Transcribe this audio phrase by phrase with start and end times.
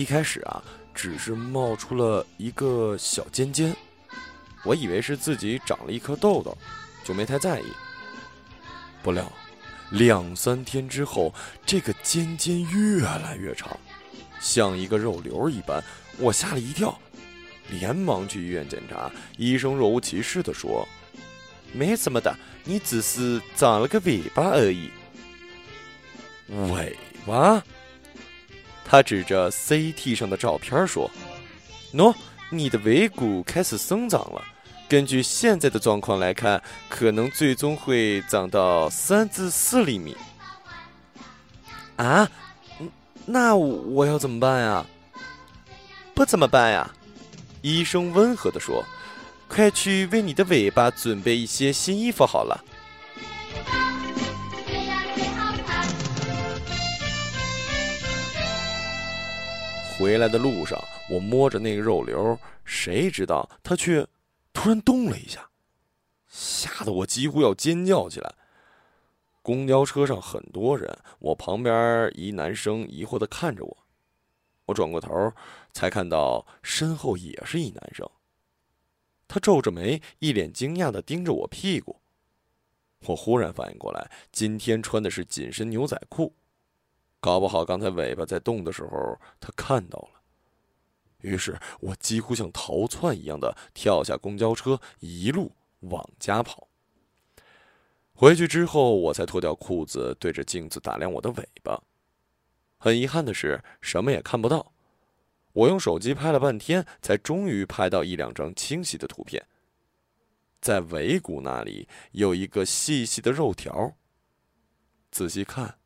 [0.00, 0.64] 一开始啊，
[0.94, 3.76] 只是冒出了一个小尖尖，
[4.64, 6.56] 我以为是自己长了一颗痘痘，
[7.04, 7.64] 就没太在意。
[9.02, 9.30] 不料，
[9.90, 11.34] 两三天之后，
[11.66, 13.78] 这个尖尖越来越长，
[14.40, 15.84] 像一个肉瘤一般，
[16.16, 16.98] 我吓了一跳，
[17.68, 19.10] 连忙去医院检查。
[19.36, 20.88] 医生若无其事地说
[21.74, 24.90] ：“没什么的，你只是长了个尾巴而已。”
[26.48, 26.96] 尾
[27.26, 27.62] 巴？
[28.90, 31.08] 他指着 CT 上的照片说
[31.94, 32.12] ：“喏，
[32.50, 34.44] 你的尾骨开始生长了。”
[34.90, 40.16] 根据现在的状况来看，可能最终会长到三至四厘米。
[41.94, 42.28] 啊，
[43.26, 44.84] 那我要怎么办呀？
[46.12, 46.90] 不怎么办呀？
[47.62, 48.84] 医生温和的说
[49.46, 52.60] ：“快去为你的尾巴准备一些新衣服好了。”
[60.00, 64.06] 回来的路上，我摸着那个肉瘤，谁知道它却……
[64.54, 65.50] 突然动了一下，
[66.26, 68.34] 吓得我几乎要尖叫起来。
[69.42, 73.76] 公交车上很多人，我旁边一男生疑惑的看着我，
[74.64, 75.32] 我转过头
[75.74, 78.08] 才看到身后也是一男生。
[79.28, 82.00] 他皱着眉，一脸惊讶的盯着我屁股。
[83.04, 86.34] 我忽然反应过来，今天穿的是紧身牛仔裤，
[87.20, 90.20] 搞不好刚才尾巴在动的时候他看到了。
[91.20, 96.66] 于是我几乎像逃窜一样的跳下公交车，一路往家跑。
[98.14, 101.82] 回去之后，我才脱掉裤子，对着镜子打量我的尾巴。
[102.78, 104.72] 很遗憾的是，什么也看不到。
[105.52, 109.46] 我用手机拍了半天，才终于拍到一两张清晰的图片。
[110.60, 113.94] 在尾骨那里有一个细细的肉条，
[115.10, 115.79] 仔细看，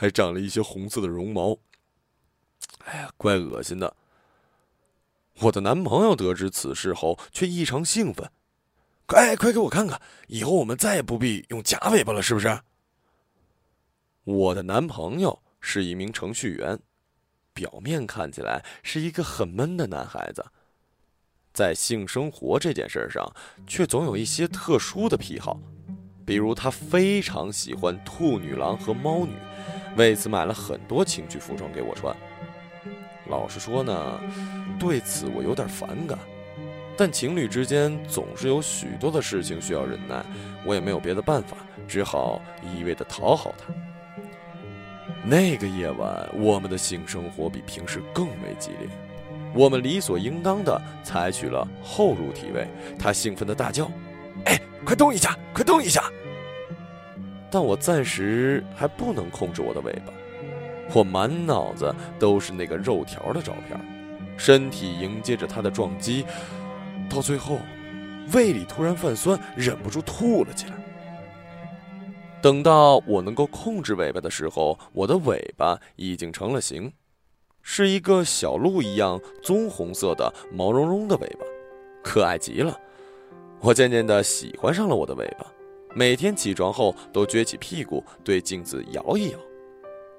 [0.00, 1.58] 还长了一些红色的绒毛。
[2.84, 3.96] 哎呀，怪恶心的。
[5.40, 8.30] 我的男朋友得知此事后，却异常兴奋。
[9.08, 10.00] 哎，快给我看看！
[10.28, 12.60] 以后我们再也不必用假尾巴了，是不是？
[14.22, 16.78] 我的男朋友是一名程序员，
[17.52, 20.44] 表面看起来是一个很闷的男孩子，
[21.52, 23.34] 在性生活这件事上，
[23.66, 25.58] 却总有一些特殊的癖好。
[26.24, 29.32] 比如，他非常喜欢兔女郎和猫女，
[29.96, 32.14] 为此买了很多情趣服装给我穿。
[33.28, 34.20] 老实说呢，
[34.78, 36.18] 对此我有点反感，
[36.96, 40.24] 但情侣之间总是有许多的事情需要忍耐，
[40.64, 41.56] 我也没有别的办法，
[41.86, 43.72] 只好一味的讨好他。
[45.24, 48.88] 那个夜晚，我们的性生活比平时更为激烈，
[49.52, 52.66] 我们理所应当的采取了后入体位。
[52.98, 53.90] 他兴奋的大叫
[54.46, 56.02] ：“哎，快动一下，快动一下！”
[57.50, 60.12] 但我暂时还不能控制我的尾巴。
[60.94, 63.78] 我满脑子都是那个肉条的照片，
[64.36, 66.24] 身体迎接着它的撞击，
[67.10, 67.58] 到最后，
[68.32, 70.72] 胃里突然泛酸，忍不住吐了起来。
[72.40, 76.92] 等到我能够控制尾巴的时候，我的尾巴已经成了形，
[77.62, 81.44] 是一个小鹿一样棕红色的毛茸茸的尾巴，
[82.02, 82.78] 可爱极了。
[83.60, 85.44] 我渐渐的喜欢上了我的尾巴，
[85.94, 89.38] 每天起床后都撅起屁股对镜子摇一摇。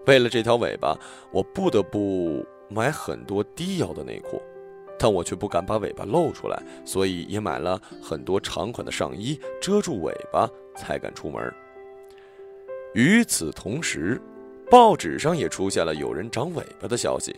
[0.07, 0.97] 为了这条尾巴，
[1.31, 4.41] 我不得不买很多低腰的内裤，
[4.97, 11.53] 但我却不敢把尾巴露出来，所以也买了很多长款的上衣遮住尾巴，才敢出门。
[12.95, 14.19] 与此同时，
[14.69, 17.35] 报纸上也出现了有人长尾巴的消息，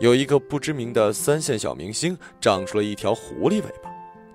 [0.00, 3.90] 有一个不知名的三线小明星长出了一条狐狸尾巴，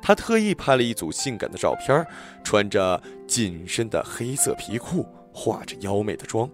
[0.08, 2.08] 他特意拍了一组性感的照片，
[2.42, 6.50] 穿着紧身的黑色皮裤，化着妖媚的妆。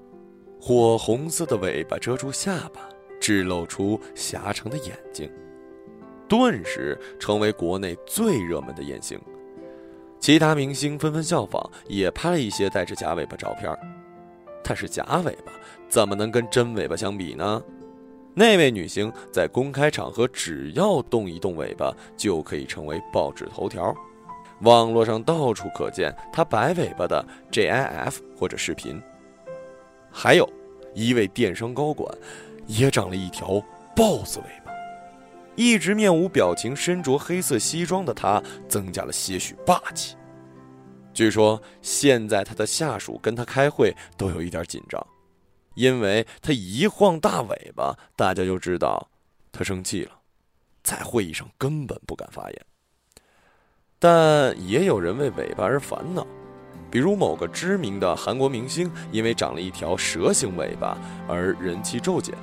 [0.59, 2.81] 火红色的尾巴遮住下巴，
[3.21, 5.31] 只露出狭长的眼睛，
[6.27, 9.21] 顿时成为国内最热门的艳星。
[10.19, 13.71] 其他明星纷纷效仿，也拍了一些带着假尾巴照片。
[14.63, 15.51] 但是假尾巴
[15.87, 17.61] 怎么能跟真尾巴相比呢？
[18.35, 23.95] 那位女星在公开场合只要动一动尾巴，就可以成为报纸头条，
[24.61, 28.99] 网络上到处可见她摆尾巴的 GIF 或者视频。
[30.11, 30.49] 还有，
[30.93, 32.11] 一位电商高管，
[32.65, 33.61] 也长了一条
[33.95, 34.71] 豹子尾巴。
[35.55, 40.15] 一直面无表情、身着黑色西装的他，增加了些许霸气。
[41.13, 45.05] 据说现在他的下属跟他开会都有一点紧张，
[45.75, 49.09] 因为他一晃大尾巴，大家就知道
[49.51, 50.11] 他生气了，
[50.83, 52.65] 在会议上根本不敢发言。
[53.99, 56.25] 但也有人为尾巴而烦恼。
[56.91, 60.95] 比如某个知名的韩国明星因为长了一条蛇形尾巴
[61.27, 62.35] 而人气骤减。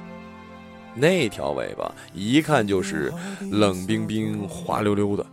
[0.93, 3.13] 那条尾巴一看就是
[3.53, 5.25] 冷冰冰、滑溜溜的，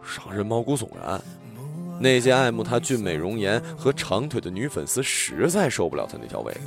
[0.00, 1.20] 让人毛骨悚然。
[2.00, 6.60] 那些爱慕她俊美容颜和长腿的女粉丝实在受不了她那条尾巴。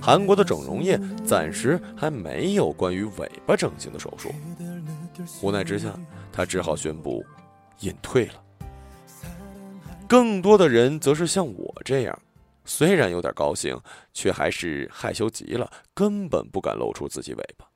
[0.00, 4.32] 韩国的整容业暂时还没有关于尾巴整形的手术，
[5.42, 5.92] 无奈之下，
[6.32, 7.24] 她只好宣布
[7.80, 8.34] 隐退了。
[10.06, 12.18] 更多的人则是像我这样，
[12.64, 13.78] 虽然有点高兴，
[14.12, 17.66] 却还是害羞极了，根本不敢露出自己尾巴。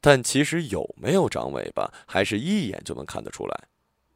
[0.00, 3.60] 但其实有没有长尾巴，还是一眼就能看得出来。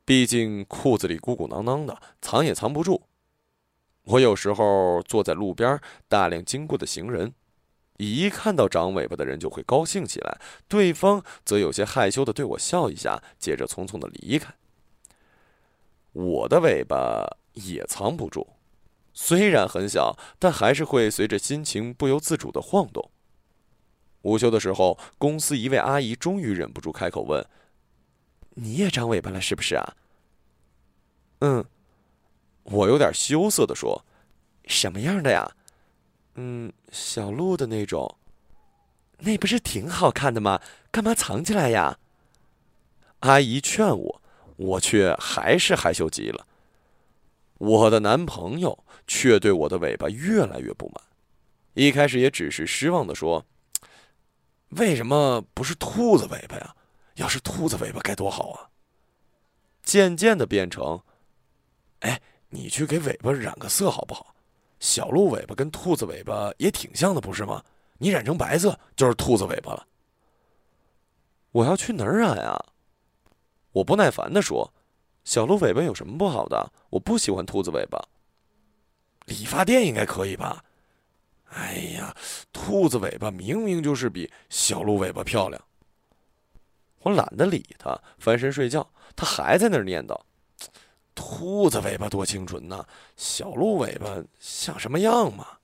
[0.05, 3.03] 毕竟裤子里鼓鼓囊囊的，藏也藏不住。
[4.05, 7.33] 我有时候坐在路边，大量经过的行人，
[7.99, 14.53] 一看到长尾巴的人就会高兴起来，对方则有些害羞的对我笑一下，接着匆匆的离开。
[16.13, 18.49] 我的尾巴也藏不住，
[19.15, 23.09] 虽然很小，但还是会随着心情不由自主的晃动。
[24.23, 27.47] 午休的时候，公司一位阿姨终于忍不住开口问。
[28.55, 29.97] 你也长尾巴了是不是啊？
[31.41, 31.65] 嗯，
[32.65, 34.05] 我有点羞涩的说
[34.67, 35.51] ：“什么样的呀？”
[36.37, 38.17] 嗯，小鹿的那种。
[39.19, 40.61] 那不是挺好看的吗？
[40.91, 41.99] 干嘛藏起来呀？
[43.21, 44.23] 阿姨劝我，
[44.57, 46.47] 我却还是害羞极了。
[47.59, 51.05] 我的男朋友却对我的尾巴越来越不满，
[51.75, 53.47] 一开始也只是失望的说
[54.77, 56.75] ：“为什么不是兔子尾巴呀？”
[57.23, 58.69] 要是兔子尾巴该多好啊！
[59.85, 61.01] 渐渐的变成，
[62.01, 64.35] 哎，你去给尾巴染个色好不好？
[64.81, 67.65] 小鹿尾巴跟兔子尾巴也挺像的，不是吗？
[67.99, 69.87] 你染成白色就是兔子尾巴了。
[71.53, 72.61] 我要去哪儿染啊？
[73.71, 74.75] 我不耐烦的说
[75.25, 76.73] ：“小鹿尾巴有什么不好的？
[76.91, 78.05] 我不喜欢兔子尾巴。
[79.27, 80.65] 理发店应该可以吧？
[81.51, 82.17] 哎呀，
[82.53, 85.63] 兔子尾巴明明就是比小鹿尾巴漂亮。”
[87.03, 88.91] 我懒得理他，翻身睡觉。
[89.15, 90.19] 他还在那儿念叨
[91.15, 95.59] ：“兔子尾巴多清纯呐，小鹿尾巴像什么样嘛？”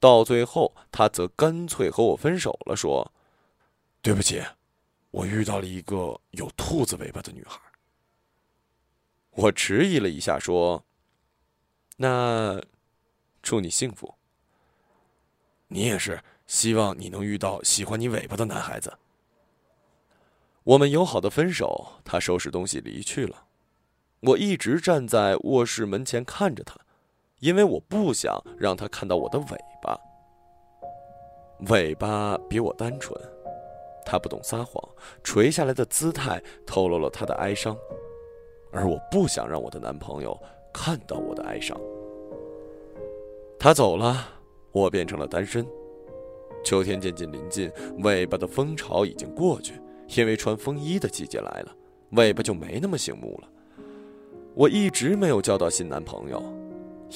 [0.00, 3.12] 到最后，他则干脆和我分手了，说
[4.02, 4.42] ：“对不起，
[5.12, 7.60] 我遇到了一个有兔子尾巴的女孩。”
[9.30, 10.84] 我迟疑了一下，说
[11.98, 12.60] ：“那
[13.40, 14.14] 祝你幸福。
[15.68, 18.98] 你也是，希望你能遇到喜欢你尾巴的男孩子。”
[20.64, 23.46] 我们友好的分手，他收拾东西离去了。
[24.20, 26.76] 我一直站在卧室门前看着他，
[27.40, 29.98] 因为我不想让他看到我的尾巴。
[31.68, 33.20] 尾巴比我单纯，
[34.06, 34.80] 他不懂撒谎，
[35.24, 37.76] 垂下来的姿态透露了他的哀伤，
[38.70, 40.40] 而我不想让我的男朋友
[40.72, 41.76] 看到我的哀伤。
[43.58, 44.28] 他走了，
[44.70, 45.66] 我变成了单身。
[46.64, 47.68] 秋天渐渐临近，
[48.04, 49.81] 尾巴的风潮已经过去。
[50.16, 51.74] 因为穿风衣的季节来了，
[52.10, 53.48] 尾巴就没那么醒目了。
[54.54, 56.42] 我一直没有交到新男朋友，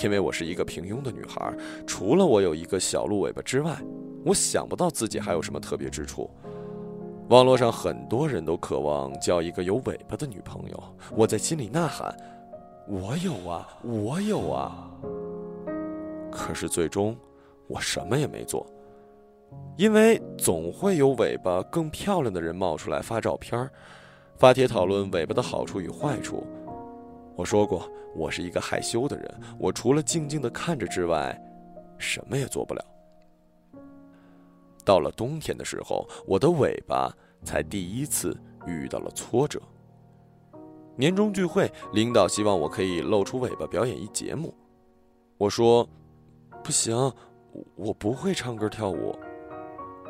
[0.02, 1.52] 因为我是一个平庸的女孩。
[1.86, 3.76] 除了我有一个小鹿尾巴之外，
[4.24, 6.30] 我想不到自己还有什么特别之处。
[7.28, 10.82] 网络上很多人都渴望交一个有尾巴的女朋友，
[11.14, 12.16] 我在心里呐喊
[12.88, 14.90] ：“我有啊，我有啊！”
[16.30, 17.16] 可是最终，
[17.66, 18.66] 我什么也没做。
[19.76, 23.70] 因为总会有尾巴更漂亮的人冒出来发照片
[24.36, 26.46] 发帖讨论尾巴的好处与坏处。
[27.34, 31.38] 我说过，我是一个害羞的人，我除了静静的看着之外，
[31.98, 32.84] 什么也做不了。
[34.84, 37.12] 到了冬天的时候，我的尾巴
[37.44, 38.34] 才第一次
[38.66, 39.60] 遇到了挫折。
[40.96, 44.54] 年终聚会，领导希望我可以露出尾巴表演一节目，
[45.36, 45.86] 我说，
[46.64, 47.12] 不行，
[47.74, 49.14] 我不会唱歌跳舞。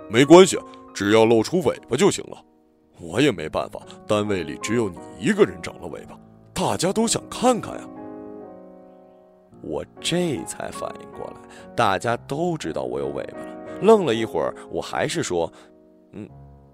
[0.08, 0.58] 没关系，
[0.94, 2.42] 只要露出尾巴就行了。
[2.98, 6.18] 我也没办法，单位里只有你一个人长了尾巴，
[6.54, 7.88] 大家都想看看呀。
[9.62, 11.36] 我这才反应过来，
[11.74, 13.78] 大家都知道我有尾巴了。
[13.82, 15.52] 愣了一会儿，我还是说
[16.12, 16.28] ：“嗯，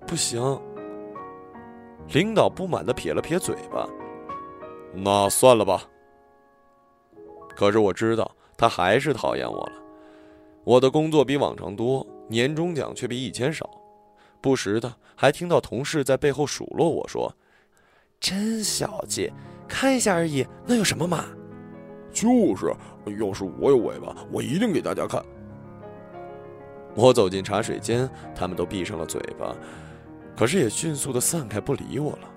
[0.07, 0.41] 不行。”
[2.13, 3.89] 领导不满的撇了撇嘴巴
[4.95, 5.83] ：“那算了吧。”
[7.57, 9.73] 可是我知道，他还是讨厌我了。
[10.65, 12.07] 我的工作比往常多。
[12.29, 13.69] 年终奖却比以前少，
[14.41, 17.35] 不时的还听到同事在背后数落我说
[18.19, 19.33] ：“真小气，
[19.69, 21.27] 看一下而已，那有什么嘛？”
[22.13, 22.75] 就是，
[23.19, 25.25] 要是我有尾巴，我一定给大家看。
[26.95, 29.57] 我走进茶水间，他们都闭上了嘴巴，
[30.37, 32.29] 可是也迅速的散开，不理我了。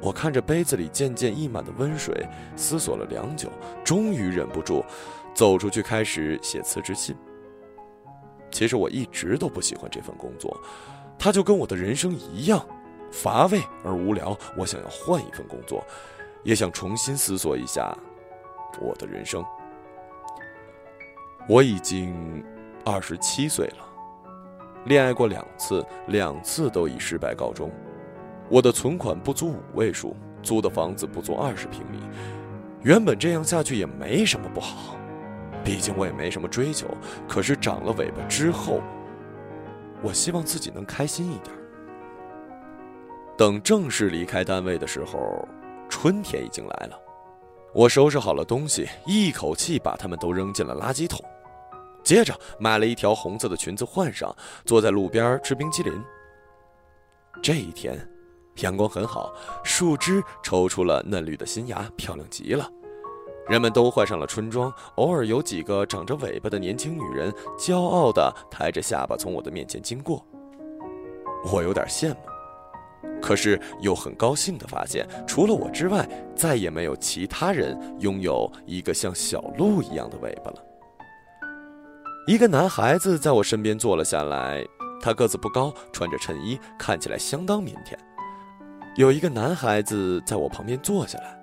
[0.00, 2.14] 我看着杯子里渐渐溢满的温水，
[2.54, 3.48] 思索了良久，
[3.84, 4.84] 终于忍不住，
[5.34, 7.16] 走出去开始写辞职信。
[8.54, 10.56] 其实我一直都不喜欢这份工作，
[11.18, 12.64] 它就跟我的人生一样，
[13.10, 14.38] 乏味而无聊。
[14.56, 15.84] 我想要换一份工作，
[16.44, 17.92] 也想重新思索一下
[18.80, 19.44] 我的人生。
[21.48, 22.44] 我已经
[22.84, 23.84] 二十七岁了，
[24.84, 27.68] 恋爱过两次，两次都以失败告终。
[28.48, 31.98] 我的存款不足五位数，租的房子不足二十平米，
[32.82, 34.96] 原本这样下去也没什么不好，
[35.64, 36.86] 毕竟我也没什么追求。
[37.26, 38.82] 可是长了尾巴之后，
[40.02, 41.56] 我希望自己能开心一点。
[43.36, 45.48] 等正式离开单位的时候，
[45.88, 47.00] 春天已经来了。
[47.72, 51.20] 我收拾好了东西，一口气把它们都扔进了垃圾桶，
[52.04, 54.32] 接着买了一条红色的裙子换上，
[54.64, 55.92] 坐在路边吃冰淇淋。
[57.42, 57.98] 这一天。
[58.58, 62.70] 阳光很好，树枝抽出了嫩绿的新芽，漂亮极了。
[63.48, 70.24] 人们都换上了春装，偶尔有几个长着尾巴的年轻女人，骄傲地抬着下巴从我的面前经过。
[71.52, 72.16] 我有点羡慕，
[73.20, 80.56] 可是又很高兴地发现，除了我之外，再也没有其他人拥有一个像小鹿一样的尾巴了。
[82.26, 84.64] 一个男孩子在我身边坐了下来，
[85.02, 87.94] 他个子不高，穿着衬衣，看起来相当腼腆。
[88.96, 91.38] 有一个男孩子在我旁边坐下来，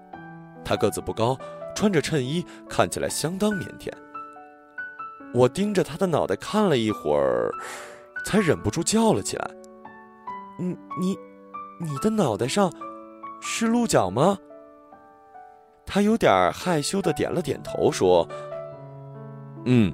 [0.65, 1.37] 他个子不高，
[1.75, 3.91] 穿着衬衣，看起来相当腼腆。
[5.33, 7.51] 我盯着他的脑袋看了一会儿，
[8.25, 9.51] 才忍不住叫了起来
[10.59, 11.17] ：“你你，
[11.79, 12.71] 你的脑袋上
[13.41, 14.37] 是鹿角吗？”
[15.85, 18.27] 他有点害羞的点了点头，说
[19.65, 19.93] ：“嗯，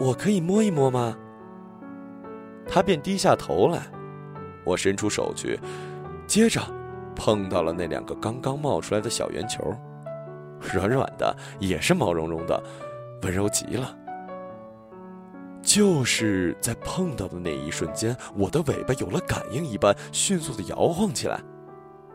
[0.00, 1.16] 我可以摸一摸吗？”
[2.68, 3.90] 他便低下头来，
[4.64, 5.58] 我伸出手去。
[6.26, 6.60] 接着，
[7.16, 9.64] 碰到了那两个刚刚冒出来的小圆球，
[10.60, 12.62] 软软的，也是毛茸茸的，
[13.22, 13.94] 温柔极了。
[15.60, 21.40] 就是在碰到的那一瞬间，我的尾巴有了感应一般，迅速的摇晃起来。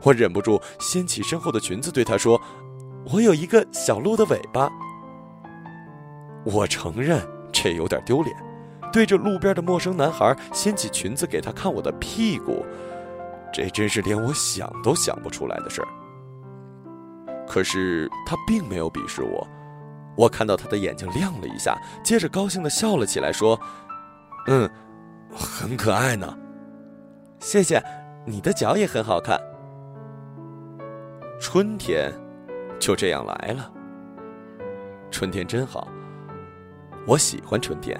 [0.02, 2.42] 我忍不住掀起身后的裙子，对他说
[3.14, 4.70] ：“我有一个小鹿的尾巴。”
[6.44, 7.22] 我承认
[7.52, 8.36] 这有点丢脸，
[8.92, 12.66] 对着路边的陌生男孩掀起裙子给他看我的屁股。
[13.54, 15.88] 这真是连我想都想不出来的事儿。
[17.54, 19.48] 可是他并没有鄙视我，
[20.18, 23.60] 我看到他的眼睛亮了一下，接着高兴的笑了起来，说
[24.50, 24.68] ：“嗯，
[25.32, 26.36] 很可爱呢。
[27.40, 27.80] 谢谢，
[28.26, 29.40] 你的脚也很好看。”
[31.40, 32.12] 春天
[32.80, 33.72] 就这样来了。
[35.12, 35.88] 春天真好，
[37.06, 37.96] 我喜欢春天。